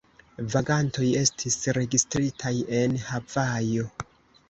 Vagantoj 0.53 1.09
estis 1.19 1.59
registritaj 1.79 2.57
en 2.83 3.01
Havajo. 3.07 3.91